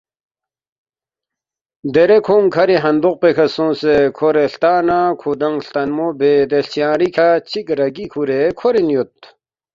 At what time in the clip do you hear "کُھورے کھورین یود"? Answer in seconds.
8.13-9.13